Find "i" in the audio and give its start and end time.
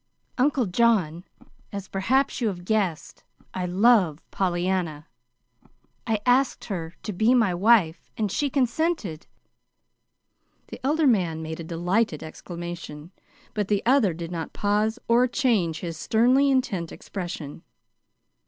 3.53-3.67, 6.07-6.21